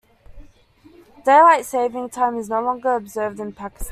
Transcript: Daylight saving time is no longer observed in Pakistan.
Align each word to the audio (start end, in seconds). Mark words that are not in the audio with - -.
Daylight 1.23 1.63
saving 1.63 2.09
time 2.09 2.35
is 2.35 2.49
no 2.49 2.59
longer 2.59 2.95
observed 2.95 3.39
in 3.39 3.53
Pakistan. 3.53 3.89